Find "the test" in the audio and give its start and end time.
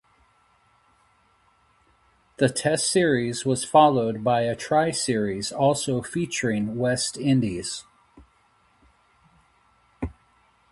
2.37-2.89